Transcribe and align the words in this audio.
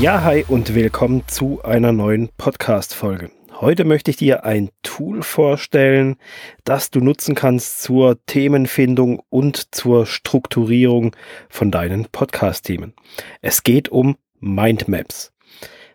Ja, 0.00 0.22
hi 0.22 0.46
und 0.48 0.74
willkommen 0.74 1.24
zu 1.26 1.62
einer 1.62 1.92
neuen 1.92 2.30
Podcast-Folge. 2.38 3.30
Heute 3.60 3.84
möchte 3.84 4.10
ich 4.10 4.16
dir 4.16 4.46
ein 4.46 4.70
Tool 4.82 5.22
vorstellen, 5.22 6.16
das 6.64 6.90
du 6.90 7.00
nutzen 7.00 7.34
kannst 7.34 7.82
zur 7.82 8.24
Themenfindung 8.24 9.20
und 9.28 9.74
zur 9.74 10.06
Strukturierung 10.06 11.14
von 11.50 11.70
deinen 11.70 12.06
Podcast-Themen. 12.06 12.94
Es 13.42 13.62
geht 13.62 13.90
um 13.90 14.16
Mindmaps. 14.38 15.34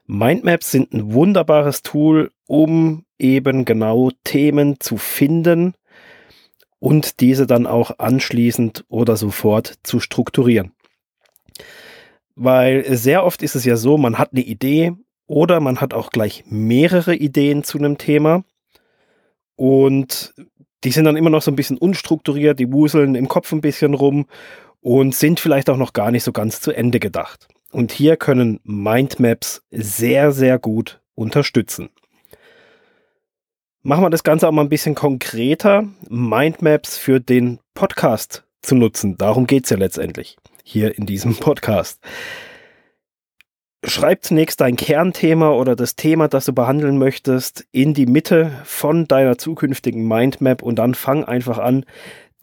Mindmaps 0.05 0.69
sind 0.69 0.93
ein 0.93 1.11
wunderbares 1.11 1.81
Tool, 1.81 2.29
um 2.45 3.05
eben 3.17 3.65
genau 3.65 4.11
Themen 4.23 4.79
zu 4.79 4.97
finden 4.97 5.73
und 6.77 7.21
diese 7.21 7.47
dann 7.47 7.65
auch 7.65 7.97
anschließend 7.97 8.85
oder 8.87 9.17
sofort 9.17 9.79
zu 9.81 9.99
strukturieren. 9.99 10.73
Weil 12.35 12.95
sehr 12.95 13.23
oft 13.23 13.41
ist 13.41 13.55
es 13.55 13.65
ja 13.65 13.77
so, 13.77 13.97
man 13.97 14.17
hat 14.17 14.33
eine 14.33 14.41
Idee 14.41 14.93
oder 15.27 15.59
man 15.59 15.79
hat 15.79 15.93
auch 15.93 16.09
gleich 16.09 16.43
mehrere 16.47 17.15
Ideen 17.15 17.63
zu 17.63 17.77
einem 17.77 17.97
Thema 17.97 18.43
und 19.55 20.33
die 20.83 20.91
sind 20.91 21.05
dann 21.05 21.17
immer 21.17 21.29
noch 21.29 21.41
so 21.41 21.49
ein 21.49 21.55
bisschen 21.55 21.77
unstrukturiert, 21.77 22.59
die 22.59 22.71
wuseln 22.71 23.15
im 23.15 23.27
Kopf 23.27 23.51
ein 23.51 23.61
bisschen 23.61 23.93
rum 23.93 24.27
und 24.81 25.15
sind 25.15 25.39
vielleicht 25.39 25.69
auch 25.69 25.77
noch 25.77 25.93
gar 25.93 26.11
nicht 26.11 26.23
so 26.23 26.31
ganz 26.31 26.61
zu 26.61 26.71
Ende 26.71 26.99
gedacht. 26.99 27.47
Und 27.71 27.91
hier 27.91 28.17
können 28.17 28.59
Mindmaps 28.63 29.63
sehr, 29.71 30.31
sehr 30.31 30.59
gut 30.59 31.01
unterstützen. 31.15 31.89
Machen 33.81 34.03
wir 34.03 34.09
das 34.09 34.23
Ganze 34.23 34.47
auch 34.47 34.51
mal 34.51 34.61
ein 34.61 34.69
bisschen 34.69 34.95
konkreter. 34.95 35.87
Mindmaps 36.09 36.97
für 36.97 37.19
den 37.19 37.59
Podcast 37.73 38.43
zu 38.61 38.75
nutzen. 38.75 39.17
Darum 39.17 39.47
geht 39.47 39.65
es 39.65 39.69
ja 39.69 39.77
letztendlich 39.77 40.37
hier 40.65 40.97
in 40.97 41.05
diesem 41.05 41.35
Podcast. 41.39 42.01
Schreib 43.85 44.23
zunächst 44.23 44.61
dein 44.61 44.77
Kernthema 44.77 45.51
oder 45.51 45.75
das 45.75 45.95
Thema, 45.95 46.27
das 46.27 46.45
du 46.45 46.53
behandeln 46.53 46.97
möchtest, 46.97 47.67
in 47.71 47.93
die 47.93 48.07
Mitte 48.07 48.51
von 48.63 49.07
deiner 49.07 49.37
zukünftigen 49.37 50.07
Mindmap 50.07 50.63
und 50.63 50.77
dann 50.77 50.95
fang 50.95 51.23
einfach 51.23 51.59
an, 51.59 51.85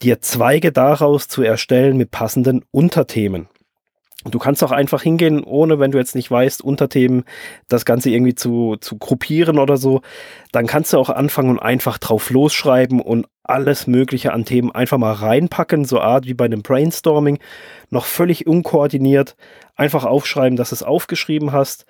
dir 0.01 0.21
Zweige 0.21 0.71
daraus 0.71 1.27
zu 1.27 1.43
erstellen 1.43 1.97
mit 1.97 2.11
passenden 2.11 2.63
Unterthemen. 2.71 3.49
Du 4.29 4.39
kannst 4.39 4.63
auch 4.63 4.71
einfach 4.71 5.01
hingehen, 5.01 5.43
ohne, 5.43 5.79
wenn 5.79 5.91
du 5.91 5.97
jetzt 5.97 6.15
nicht 6.15 6.31
weißt, 6.31 6.63
Unterthemen, 6.63 7.25
das 7.67 7.85
Ganze 7.85 8.09
irgendwie 8.09 8.35
zu, 8.35 8.77
zu 8.79 8.97
gruppieren 8.97 9.59
oder 9.59 9.77
so. 9.77 10.01
Dann 10.51 10.67
kannst 10.67 10.93
du 10.93 10.97
auch 10.97 11.09
anfangen 11.09 11.49
und 11.49 11.59
einfach 11.59 11.97
drauf 11.97 12.29
losschreiben 12.29 13.01
und 13.01 13.27
alles 13.43 13.87
Mögliche 13.87 14.31
an 14.31 14.45
Themen 14.45 14.71
einfach 14.71 14.97
mal 14.97 15.11
reinpacken, 15.11 15.83
so 15.83 15.99
Art 15.99 16.25
wie 16.25 16.33
bei 16.33 16.45
einem 16.45 16.61
Brainstorming, 16.61 17.39
noch 17.89 18.05
völlig 18.05 18.47
unkoordiniert. 18.47 19.35
Einfach 19.75 20.05
aufschreiben, 20.05 20.55
dass 20.55 20.69
du 20.69 20.75
es 20.75 20.83
aufgeschrieben 20.83 21.51
hast. 21.51 21.85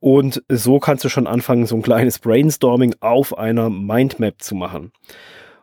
Und 0.00 0.42
so 0.48 0.78
kannst 0.80 1.04
du 1.04 1.08
schon 1.08 1.26
anfangen, 1.26 1.66
so 1.66 1.76
ein 1.76 1.82
kleines 1.82 2.18
Brainstorming 2.18 2.94
auf 3.00 3.36
einer 3.36 3.70
Mindmap 3.70 4.42
zu 4.42 4.54
machen. 4.54 4.92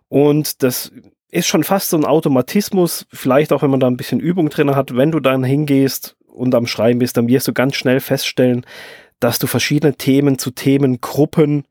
Und 0.10 0.64
das 0.64 0.92
ist 1.31 1.47
schon 1.47 1.64
fast 1.64 1.89
so 1.89 1.97
ein 1.97 2.06
Automatismus, 2.06 3.06
vielleicht 3.11 3.52
auch 3.52 3.61
wenn 3.61 3.70
man 3.70 3.80
da 3.80 3.88
ein 3.88 3.97
bisschen 3.97 4.20
Übung 4.20 4.50
drin 4.50 4.75
hat, 4.75 4.95
wenn 4.95 5.11
du 5.11 5.20
dann 5.20 5.44
hingehst 5.44 6.16
und 6.28 6.56
am 6.56 6.67
Schreiben 6.67 7.00
bist, 7.00 7.17
dann 7.17 7.28
wirst 7.28 7.47
du 7.47 7.53
ganz 7.53 7.75
schnell 7.75 8.00
feststellen, 8.00 8.66
dass 9.20 9.39
du 9.39 9.48
verschiedene 9.48 9.95
Themen 9.95 10.38
zu 10.38 10.52
Themengruppen 10.52 11.66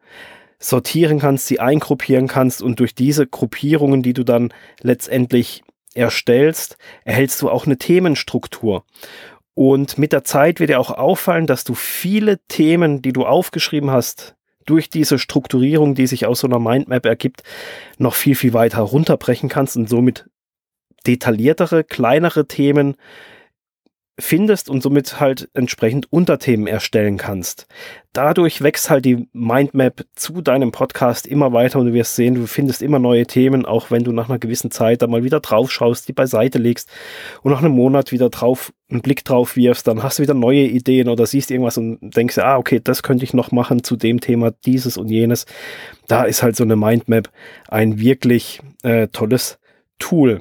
sortieren 0.58 1.18
kannst, 1.18 1.46
sie 1.46 1.60
eingruppieren 1.60 2.28
kannst 2.28 2.62
und 2.62 2.80
durch 2.80 2.94
diese 2.94 3.26
Gruppierungen, 3.26 4.02
die 4.02 4.14
du 4.14 4.24
dann 4.24 4.52
letztendlich 4.80 5.62
erstellst, 5.94 6.76
erhältst 7.04 7.40
du 7.42 7.50
auch 7.50 7.66
eine 7.66 7.78
Themenstruktur. 7.78 8.84
Und 9.54 9.96
mit 9.96 10.12
der 10.12 10.24
Zeit 10.24 10.60
wird 10.60 10.70
dir 10.70 10.80
auch 10.80 10.90
auffallen, 10.90 11.46
dass 11.46 11.64
du 11.64 11.74
viele 11.74 12.38
Themen, 12.48 13.00
die 13.00 13.12
du 13.12 13.24
aufgeschrieben 13.24 13.90
hast, 13.90 14.35
durch 14.66 14.90
diese 14.90 15.18
Strukturierung, 15.18 15.94
die 15.94 16.06
sich 16.06 16.26
aus 16.26 16.40
so 16.40 16.46
einer 16.46 16.58
Mindmap 16.58 17.06
ergibt, 17.06 17.42
noch 17.98 18.14
viel, 18.14 18.34
viel 18.34 18.52
weiter 18.52 18.82
runterbrechen 18.82 19.48
kannst 19.48 19.76
und 19.76 19.88
somit 19.88 20.26
detailliertere, 21.06 21.84
kleinere 21.84 22.46
Themen 22.46 22.96
findest 24.18 24.70
und 24.70 24.82
somit 24.82 25.20
halt 25.20 25.48
entsprechend 25.52 26.10
Unterthemen 26.10 26.66
erstellen 26.66 27.18
kannst. 27.18 27.66
Dadurch 28.14 28.62
wächst 28.62 28.88
halt 28.88 29.04
die 29.04 29.28
Mindmap 29.34 30.06
zu 30.14 30.40
deinem 30.40 30.72
Podcast 30.72 31.26
immer 31.26 31.52
weiter 31.52 31.78
und 31.78 31.86
du 31.86 31.92
wirst 31.92 32.16
sehen, 32.16 32.34
du 32.34 32.46
findest 32.46 32.80
immer 32.80 32.98
neue 32.98 33.26
Themen, 33.26 33.66
auch 33.66 33.90
wenn 33.90 34.04
du 34.04 34.12
nach 34.12 34.30
einer 34.30 34.38
gewissen 34.38 34.70
Zeit 34.70 35.02
da 35.02 35.06
mal 35.06 35.22
wieder 35.22 35.40
drauf 35.40 35.70
schaust, 35.70 36.08
die 36.08 36.14
beiseite 36.14 36.58
legst 36.58 36.88
und 37.42 37.52
nach 37.52 37.58
einem 37.58 37.72
Monat 37.72 38.10
wieder 38.10 38.30
drauf 38.30 38.72
einen 38.88 39.02
Blick 39.02 39.22
drauf 39.24 39.56
wirfst, 39.56 39.86
dann 39.86 40.02
hast 40.02 40.18
du 40.18 40.22
wieder 40.22 40.34
neue 40.34 40.62
Ideen 40.62 41.08
oder 41.08 41.26
siehst 41.26 41.50
irgendwas 41.50 41.76
und 41.76 41.98
denkst, 42.00 42.38
ah, 42.38 42.56
okay, 42.56 42.80
das 42.82 43.02
könnte 43.02 43.24
ich 43.24 43.34
noch 43.34 43.52
machen 43.52 43.84
zu 43.84 43.96
dem 43.96 44.20
Thema, 44.20 44.52
dieses 44.64 44.96
und 44.96 45.08
jenes. 45.08 45.44
Da 46.08 46.24
ist 46.24 46.42
halt 46.42 46.56
so 46.56 46.64
eine 46.64 46.76
Mindmap 46.76 47.28
ein 47.68 47.98
wirklich 47.98 48.60
äh, 48.82 49.08
tolles 49.08 49.58
Tool. 49.98 50.40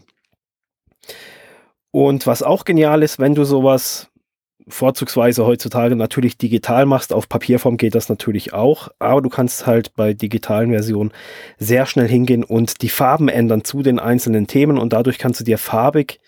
Und 1.95 2.27
was 2.27 2.43
auch 2.43 2.65
genial 2.65 3.03
ist, 3.03 3.19
wenn 3.19 3.35
du 3.35 3.45
sowas 3.45 4.09
vorzugsweise 4.67 5.45
heutzutage 5.45 5.95
natürlich 5.95 6.37
digital 6.37 6.85
machst, 6.85 7.13
auf 7.13 7.29
Papierform 7.29 7.77
geht 7.77 7.95
das 7.95 8.09
natürlich 8.09 8.51
auch, 8.51 8.89
aber 8.99 9.21
du 9.21 9.29
kannst 9.29 9.65
halt 9.65 9.95
bei 9.95 10.13
digitalen 10.13 10.71
Versionen 10.71 11.13
sehr 11.57 11.85
schnell 11.85 12.09
hingehen 12.09 12.43
und 12.43 12.81
die 12.81 12.89
Farben 12.89 13.29
ändern 13.29 13.63
zu 13.63 13.81
den 13.81 13.97
einzelnen 13.97 14.45
Themen 14.45 14.77
und 14.77 14.91
dadurch 14.91 15.17
kannst 15.17 15.39
du 15.39 15.45
dir 15.45 15.57
farbig 15.57 16.19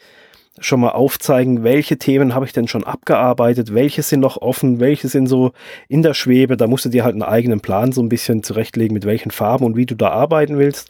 schon 0.58 0.80
mal 0.80 0.92
aufzeigen, 0.92 1.66
welche 1.66 1.98
Themen 1.98 2.34
habe 2.34 2.46
ich 2.46 2.54
denn 2.54 2.70
schon 2.70 2.86
abgearbeitet, 2.86 3.74
welche 3.74 4.04
sind 4.04 4.22
noch 4.22 4.38
offen, 4.38 4.80
welche 4.80 5.10
sind 5.10 5.28
so 5.28 5.52
in 5.90 6.02
der 6.02 6.14
Schwebe, 6.14 6.56
da 6.56 6.68
musst 6.68 6.86
du 6.86 6.90
dir 6.90 7.04
halt 7.04 7.16
einen 7.16 7.24
eigenen 7.24 7.60
Plan 7.60 7.92
so 7.92 8.02
ein 8.02 8.08
bisschen 8.08 8.42
zurechtlegen, 8.42 8.94
mit 8.94 9.04
welchen 9.04 9.32
Farben 9.32 9.66
und 9.66 9.76
wie 9.76 9.86
du 9.86 9.96
da 9.96 10.12
arbeiten 10.12 10.58
willst. 10.60 10.88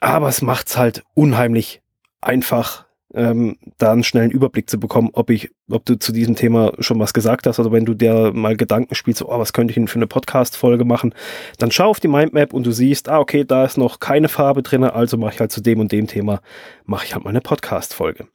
Aber 0.00 0.28
es 0.28 0.42
macht's 0.42 0.76
halt 0.76 1.02
unheimlich 1.14 1.80
einfach 2.20 2.83
ähm, 3.14 3.56
da 3.78 3.92
einen 3.92 4.04
schnellen 4.04 4.30
Überblick 4.30 4.68
zu 4.68 4.78
bekommen, 4.78 5.10
ob 5.12 5.30
ich, 5.30 5.50
ob 5.70 5.84
du 5.84 5.98
zu 5.98 6.12
diesem 6.12 6.34
Thema 6.34 6.72
schon 6.80 6.98
was 6.98 7.14
gesagt 7.14 7.46
hast 7.46 7.58
oder 7.60 7.72
wenn 7.72 7.84
du 7.84 7.94
dir 7.94 8.32
mal 8.34 8.56
Gedanken 8.56 8.94
spielst, 8.94 9.20
so, 9.20 9.28
oh, 9.28 9.38
was 9.38 9.52
könnte 9.52 9.70
ich 9.70 9.76
denn 9.76 9.88
für 9.88 9.98
eine 9.98 10.06
Podcast-Folge 10.06 10.84
machen, 10.84 11.14
dann 11.58 11.70
schau 11.70 11.88
auf 11.90 12.00
die 12.00 12.08
Mindmap 12.08 12.52
und 12.52 12.66
du 12.66 12.72
siehst, 12.72 13.08
ah, 13.08 13.20
okay, 13.20 13.44
da 13.44 13.64
ist 13.64 13.78
noch 13.78 14.00
keine 14.00 14.28
Farbe 14.28 14.62
drin, 14.62 14.84
also 14.84 15.16
mache 15.16 15.34
ich 15.34 15.40
halt 15.40 15.52
zu 15.52 15.60
dem 15.60 15.80
und 15.80 15.92
dem 15.92 16.06
Thema, 16.06 16.40
mache 16.84 17.06
ich 17.06 17.14
halt 17.14 17.24
mal 17.24 17.30
eine 17.30 17.40
Podcast-Folge. 17.40 18.26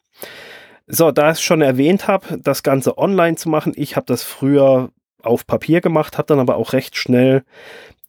So, 0.87 1.11
da 1.11 1.31
ich 1.31 1.39
schon 1.39 1.61
erwähnt 1.61 2.07
habe, 2.07 2.39
das 2.41 2.63
Ganze 2.63 2.97
online 2.97 3.35
zu 3.35 3.49
machen, 3.49 3.73
ich 3.75 3.95
habe 3.95 4.05
das 4.07 4.23
früher 4.23 4.89
auf 5.21 5.45
Papier 5.45 5.81
gemacht, 5.81 6.17
habe 6.17 6.27
dann 6.27 6.39
aber 6.39 6.55
auch 6.55 6.73
recht 6.73 6.95
schnell 6.95 7.43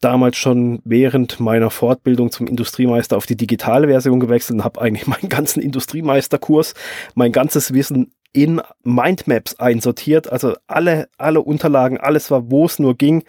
damals 0.01 0.37
schon 0.37 0.81
während 0.85 1.41
meiner 1.41 1.71
Fortbildung 1.71 2.31
zum 2.31 2.47
Industriemeister 2.47 3.17
auf 3.17 3.27
die 3.27 3.37
digitale 3.37 3.89
Version 3.89 4.21
gewechselt 4.21 4.59
und 4.59 4.65
habe 4.65 4.81
eigentlich 4.81 5.07
meinen 5.07 5.29
ganzen 5.29 5.61
Industriemeisterkurs, 5.61 6.75
mein 7.15 7.33
ganzes 7.33 7.73
Wissen 7.75 8.13
in 8.33 8.61
Mindmaps 8.83 9.59
einsortiert. 9.59 10.31
Also 10.31 10.55
alle, 10.67 11.09
alle 11.19 11.43
Unterlagen, 11.43 11.99
alles 11.99 12.31
war, 12.31 12.51
wo 12.51 12.67
es 12.67 12.79
nur 12.79 12.97
ging, 12.97 13.25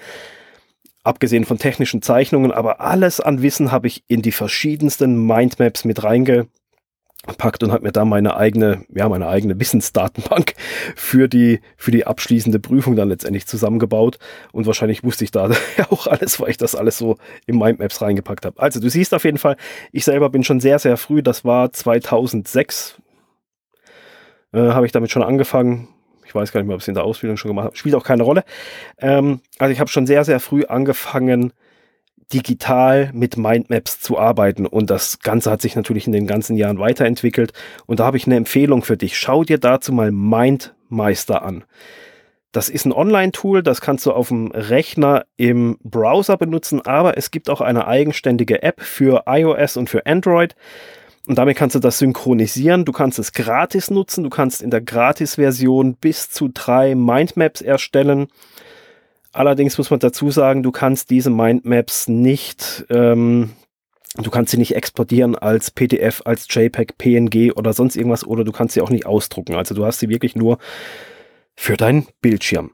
abgesehen 1.03 1.45
von 1.45 1.57
technischen 1.57 2.01
Zeichnungen, 2.01 2.51
aber 2.51 2.79
alles 2.79 3.19
an 3.19 3.41
Wissen 3.41 3.71
habe 3.71 3.87
ich 3.87 4.03
in 4.07 4.21
die 4.21 4.31
verschiedensten 4.31 5.25
Mindmaps 5.25 5.83
mit 5.83 6.03
reinge 6.03 6.47
packt 7.37 7.63
und 7.63 7.71
hat 7.71 7.83
mir 7.83 7.91
da 7.91 8.03
meine 8.03 8.35
eigene, 8.35 8.83
ja, 8.89 9.07
meine 9.07 9.27
eigene 9.27 9.59
Wissensdatenbank 9.59 10.53
für 10.95 11.27
die, 11.27 11.61
für 11.77 11.91
die 11.91 12.07
abschließende 12.07 12.59
Prüfung 12.59 12.95
dann 12.95 13.09
letztendlich 13.09 13.45
zusammengebaut. 13.45 14.17
Und 14.51 14.65
wahrscheinlich 14.65 15.03
wusste 15.03 15.23
ich 15.23 15.31
da 15.31 15.49
auch 15.89 16.07
alles, 16.07 16.39
weil 16.39 16.49
ich 16.49 16.57
das 16.57 16.75
alles 16.75 16.97
so 16.97 17.17
in 17.45 17.57
Mindmaps 17.57 18.01
reingepackt 18.01 18.45
habe. 18.45 18.59
Also 18.59 18.79
du 18.79 18.89
siehst 18.89 19.13
auf 19.13 19.23
jeden 19.23 19.37
Fall, 19.37 19.55
ich 19.91 20.05
selber 20.05 20.29
bin 20.29 20.43
schon 20.43 20.59
sehr, 20.59 20.79
sehr 20.79 20.97
früh, 20.97 21.21
das 21.21 21.45
war 21.45 21.71
2006, 21.71 22.97
äh, 24.53 24.59
habe 24.59 24.85
ich 24.85 24.91
damit 24.91 25.11
schon 25.11 25.23
angefangen. 25.23 25.87
Ich 26.25 26.33
weiß 26.33 26.51
gar 26.51 26.61
nicht 26.61 26.67
mehr, 26.67 26.75
ob 26.75 26.79
ich 26.79 26.85
es 26.85 26.87
in 26.87 26.95
der 26.95 27.03
Ausbildung 27.03 27.37
schon 27.37 27.49
gemacht 27.49 27.65
habe. 27.65 27.75
Spielt 27.75 27.93
auch 27.95 28.03
keine 28.03 28.23
Rolle. 28.23 28.43
Ähm, 28.99 29.41
also 29.59 29.71
ich 29.71 29.79
habe 29.79 29.89
schon 29.89 30.07
sehr, 30.07 30.23
sehr 30.23 30.39
früh 30.39 30.63
angefangen, 30.63 31.53
digital 32.33 33.11
mit 33.13 33.37
Mindmaps 33.37 33.99
zu 33.99 34.17
arbeiten. 34.17 34.65
Und 34.65 34.89
das 34.89 35.19
Ganze 35.19 35.51
hat 35.51 35.61
sich 35.61 35.75
natürlich 35.75 36.07
in 36.07 36.13
den 36.13 36.27
ganzen 36.27 36.55
Jahren 36.55 36.79
weiterentwickelt. 36.79 37.53
Und 37.85 37.99
da 37.99 38.05
habe 38.05 38.17
ich 38.17 38.25
eine 38.25 38.35
Empfehlung 38.35 38.83
für 38.83 38.97
dich. 38.97 39.17
Schau 39.17 39.43
dir 39.43 39.57
dazu 39.57 39.93
mal 39.93 40.11
MindMeister 40.11 41.43
an. 41.43 41.63
Das 42.51 42.67
ist 42.67 42.85
ein 42.85 42.91
Online-Tool, 42.91 43.63
das 43.63 43.79
kannst 43.79 44.05
du 44.05 44.11
auf 44.11 44.27
dem 44.27 44.51
Rechner 44.51 45.23
im 45.37 45.77
Browser 45.83 46.35
benutzen, 46.35 46.81
aber 46.81 47.17
es 47.17 47.31
gibt 47.31 47.49
auch 47.49 47.61
eine 47.61 47.87
eigenständige 47.87 48.61
App 48.61 48.81
für 48.81 49.23
iOS 49.25 49.77
und 49.77 49.89
für 49.89 50.05
Android. 50.05 50.55
Und 51.27 51.37
damit 51.37 51.55
kannst 51.55 51.75
du 51.75 51.79
das 51.79 51.99
synchronisieren. 51.99 52.83
Du 52.83 52.91
kannst 52.91 53.19
es 53.19 53.31
gratis 53.31 53.89
nutzen. 53.89 54.23
Du 54.23 54.29
kannst 54.29 54.61
in 54.61 54.71
der 54.71 54.81
Gratis-Version 54.81 55.95
bis 55.95 56.29
zu 56.29 56.49
drei 56.51 56.95
Mindmaps 56.95 57.61
erstellen. 57.61 58.27
Allerdings 59.31 59.77
muss 59.77 59.89
man 59.89 59.99
dazu 59.99 60.29
sagen, 60.29 60.63
du 60.63 60.71
kannst 60.71 61.09
diese 61.09 61.29
Mindmaps 61.29 62.07
nicht, 62.09 62.85
ähm, 62.89 63.51
du 64.15 64.29
kannst 64.29 64.51
sie 64.51 64.57
nicht 64.57 64.75
exportieren 64.75 65.35
als 65.35 65.71
PDF, 65.71 66.21
als 66.25 66.47
JPEG, 66.49 66.97
PNG 66.97 67.53
oder 67.55 67.73
sonst 67.73 67.95
irgendwas 67.95 68.25
oder 68.25 68.43
du 68.43 68.51
kannst 68.51 68.73
sie 68.73 68.81
auch 68.81 68.89
nicht 68.89 69.05
ausdrucken. 69.05 69.55
Also 69.55 69.73
du 69.73 69.85
hast 69.85 69.99
sie 69.99 70.09
wirklich 70.09 70.35
nur 70.35 70.57
für 71.55 71.77
deinen 71.77 72.07
Bildschirm. 72.21 72.71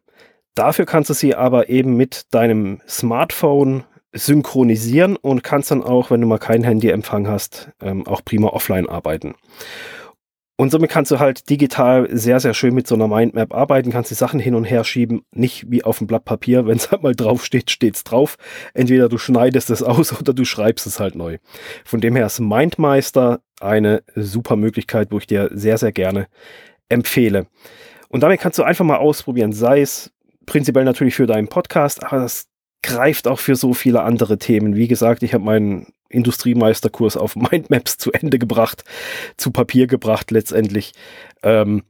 Dafür 0.55 0.85
kannst 0.87 1.11
du 1.11 1.13
sie 1.13 1.35
aber 1.35 1.69
eben 1.69 1.95
mit 1.95 2.33
deinem 2.33 2.81
Smartphone 2.87 3.83
synchronisieren 4.11 5.15
und 5.15 5.43
kannst 5.43 5.69
dann 5.69 5.83
auch, 5.83 6.09
wenn 6.09 6.21
du 6.21 6.27
mal 6.27 6.39
kein 6.39 6.63
Handyempfang 6.63 7.27
hast, 7.27 7.69
ähm, 7.81 8.07
auch 8.07 8.25
prima 8.25 8.47
offline 8.47 8.89
arbeiten. 8.89 9.35
Und 10.59 10.71
somit 10.71 10.89
kannst 10.89 11.11
du 11.11 11.19
halt 11.19 11.51
digital 11.51 12.07
sehr, 12.11 12.39
sehr 12.39 12.55
schön 12.55 12.73
mit 12.73 12.87
so 12.87 12.95
einer 12.95 13.07
Mindmap 13.07 13.53
arbeiten, 13.53 13.91
kannst 13.91 14.09
die 14.09 14.15
Sachen 14.15 14.39
hin 14.39 14.55
und 14.55 14.63
her 14.63 14.83
schieben, 14.83 15.21
nicht 15.31 15.69
wie 15.69 15.83
auf 15.83 15.99
dem 15.99 16.07
Blatt 16.07 16.25
Papier. 16.25 16.65
Wenn 16.67 16.77
es 16.77 16.91
halt 16.91 17.03
mal 17.03 17.15
drauf 17.15 17.45
steht, 17.45 17.69
steht's 17.69 18.03
drauf. 18.03 18.37
Entweder 18.73 19.07
du 19.07 19.19
schneidest 19.19 19.69
es 19.69 19.83
aus 19.83 20.11
oder 20.19 20.33
du 20.33 20.45
schreibst 20.45 20.87
es 20.87 20.99
halt 20.99 21.15
neu. 21.15 21.37
Von 21.85 22.01
dem 22.01 22.15
her 22.15 22.25
ist 22.25 22.39
Mindmeister 22.39 23.39
eine 23.59 24.03
super 24.15 24.55
Möglichkeit, 24.55 25.11
wo 25.11 25.19
ich 25.19 25.27
dir 25.27 25.49
sehr, 25.53 25.77
sehr 25.77 25.91
gerne 25.91 26.27
empfehle. 26.89 27.47
Und 28.09 28.23
damit 28.23 28.39
kannst 28.39 28.57
du 28.57 28.63
einfach 28.63 28.85
mal 28.85 28.97
ausprobieren, 28.97 29.51
sei 29.51 29.81
es 29.81 30.11
prinzipiell 30.45 30.85
natürlich 30.85 31.15
für 31.15 31.27
deinen 31.27 31.49
Podcast, 31.49 32.03
aber 32.03 32.21
das 32.21 32.47
greift 32.83 33.27
auch 33.27 33.39
für 33.39 33.55
so 33.55 33.73
viele 33.73 34.01
andere 34.03 34.37
Themen. 34.37 34.75
Wie 34.75 34.87
gesagt, 34.87 35.23
ich 35.23 35.33
habe 35.33 35.43
meinen 35.43 35.87
Industriemeisterkurs 36.09 37.17
auf 37.17 37.35
Mindmaps 37.51 37.97
zu 37.97 38.11
Ende 38.11 38.39
gebracht, 38.39 38.83
zu 39.37 39.51
Papier 39.51 39.87
gebracht 39.87 40.31
letztendlich. 40.31 40.93
Ähm, 41.43 41.83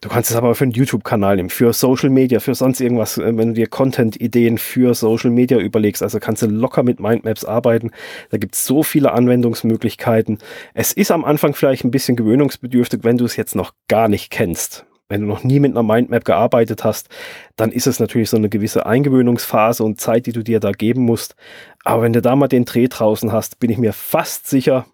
du 0.00 0.08
kannst 0.08 0.30
es 0.30 0.36
aber 0.36 0.54
für 0.54 0.64
einen 0.64 0.72
YouTube-Kanal 0.72 1.36
nehmen, 1.36 1.50
für 1.50 1.72
Social 1.72 2.10
Media, 2.10 2.40
für 2.40 2.54
sonst 2.54 2.80
irgendwas, 2.80 3.18
äh, 3.18 3.36
wenn 3.36 3.48
du 3.48 3.54
dir 3.54 3.68
Content-Ideen 3.68 4.58
für 4.58 4.94
Social 4.94 5.30
Media 5.30 5.58
überlegst. 5.58 6.02
Also 6.02 6.18
kannst 6.18 6.42
du 6.42 6.46
locker 6.46 6.82
mit 6.82 7.00
Mindmaps 7.00 7.44
arbeiten. 7.44 7.90
Da 8.30 8.38
gibt 8.38 8.54
es 8.54 8.66
so 8.66 8.82
viele 8.82 9.12
Anwendungsmöglichkeiten. 9.12 10.38
Es 10.74 10.92
ist 10.92 11.10
am 11.10 11.24
Anfang 11.24 11.54
vielleicht 11.54 11.84
ein 11.84 11.90
bisschen 11.90 12.16
gewöhnungsbedürftig, 12.16 13.04
wenn 13.04 13.18
du 13.18 13.24
es 13.24 13.36
jetzt 13.36 13.54
noch 13.54 13.72
gar 13.88 14.08
nicht 14.08 14.30
kennst 14.30 14.86
wenn 15.10 15.20
du 15.20 15.26
noch 15.26 15.44
nie 15.44 15.60
mit 15.60 15.72
einer 15.72 15.82
Mindmap 15.82 16.24
gearbeitet 16.24 16.84
hast, 16.84 17.08
dann 17.56 17.72
ist 17.72 17.86
es 17.86 18.00
natürlich 18.00 18.30
so 18.30 18.36
eine 18.36 18.48
gewisse 18.48 18.86
Eingewöhnungsphase 18.86 19.84
und 19.84 20.00
Zeit, 20.00 20.26
die 20.26 20.32
du 20.32 20.42
dir 20.42 20.60
da 20.60 20.72
geben 20.72 21.02
musst. 21.02 21.36
Aber 21.84 22.02
wenn 22.02 22.12
du 22.12 22.22
da 22.22 22.36
mal 22.36 22.48
den 22.48 22.64
Dreh 22.64 22.88
draußen 22.88 23.32
hast, 23.32 23.58
bin 23.58 23.70
ich 23.70 23.78
mir 23.78 23.92
fast 23.92 24.46
sicher, 24.46 24.86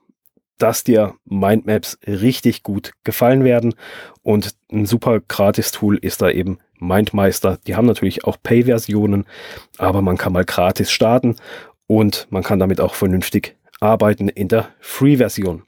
dass 0.59 0.85
dir 0.85 1.15
Mindmaps 1.27 1.99
richtig 2.07 2.63
gut 2.63 2.93
gefallen 3.05 3.45
werden. 3.45 3.75
Und 4.23 4.57
ein 4.73 4.87
super 4.87 5.21
Gratis-Tool 5.21 5.99
ist 5.99 6.23
da 6.23 6.31
eben 6.31 6.59
Mindmeister. 6.79 7.59
Die 7.67 7.77
haben 7.77 7.87
natürlich 7.87 8.25
auch 8.25 8.39
Pay-Versionen, 8.43 9.27
aber 9.79 10.03
man 10.03 10.17
kann 10.17 10.33
mal 10.33 10.45
gratis 10.45 10.91
starten 10.91 11.37
und 11.87 12.27
man 12.31 12.43
kann 12.43 12.59
damit 12.59 12.81
auch 12.81 12.95
vernünftig 12.95 13.57
arbeiten 13.81 14.29
in 14.29 14.49
der 14.49 14.69
Free-Version. 14.81 15.63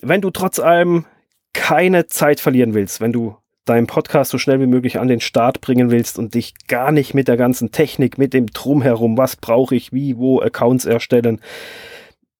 Wenn 0.00 0.20
du 0.20 0.30
trotz 0.30 0.58
allem 0.58 1.04
keine 1.52 2.06
Zeit 2.06 2.40
verlieren 2.40 2.74
willst, 2.74 3.00
wenn 3.00 3.12
du 3.12 3.36
deinen 3.64 3.86
Podcast 3.86 4.30
so 4.30 4.38
schnell 4.38 4.60
wie 4.60 4.66
möglich 4.66 4.98
an 4.98 5.08
den 5.08 5.20
Start 5.20 5.60
bringen 5.60 5.90
willst 5.90 6.18
und 6.18 6.34
dich 6.34 6.54
gar 6.66 6.92
nicht 6.92 7.14
mit 7.14 7.28
der 7.28 7.36
ganzen 7.36 7.70
Technik, 7.70 8.18
mit 8.18 8.34
dem 8.34 8.46
Drumherum, 8.46 9.16
was 9.16 9.36
brauche 9.36 9.74
ich, 9.74 9.92
wie, 9.92 10.16
wo 10.16 10.40
Accounts 10.40 10.86
erstellen, 10.86 11.40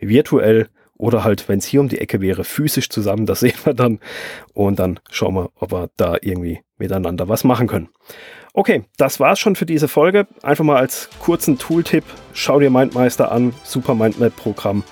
virtuell 0.00 0.68
oder 0.98 1.24
halt, 1.24 1.48
wenn 1.48 1.60
es 1.60 1.64
hier 1.64 1.80
um 1.80 1.88
die 1.88 1.98
Ecke 1.98 2.20
wäre, 2.20 2.44
physisch 2.44 2.90
zusammen, 2.90 3.24
das 3.24 3.40
sehen 3.40 3.58
wir 3.64 3.74
dann. 3.74 4.00
Und 4.52 4.78
dann 4.78 5.00
schauen 5.10 5.34
wir, 5.34 5.50
ob 5.56 5.72
wir 5.72 5.88
da 5.96 6.16
irgendwie 6.20 6.60
miteinander 6.76 7.28
was 7.28 7.44
machen 7.44 7.66
können. 7.66 7.88
Okay, 8.52 8.84
das 8.96 9.20
war's 9.20 9.38
schon 9.38 9.56
für 9.56 9.66
diese 9.66 9.88
Folge. 9.88 10.26
Einfach 10.42 10.64
mal 10.64 10.76
als 10.76 11.08
kurzen 11.20 11.58
Tooltip. 11.58 12.04
Schau 12.32 12.58
dir 12.58 12.70
Mindmeister 12.70 13.30
an. 13.30 13.54
Super 13.62 13.94
Mindmap-Programm. 13.94 14.82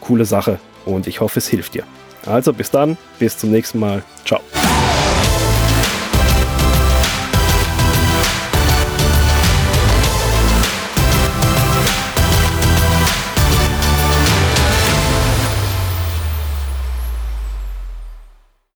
Coole 0.00 0.24
Sache. 0.24 0.60
Und 0.84 1.06
ich 1.06 1.20
hoffe, 1.20 1.38
es 1.38 1.48
hilft 1.48 1.74
dir. 1.74 1.84
Also 2.26 2.52
bis 2.52 2.70
dann. 2.70 2.96
Bis 3.18 3.36
zum 3.36 3.50
nächsten 3.50 3.78
Mal. 3.78 4.02
Ciao. 4.24 4.40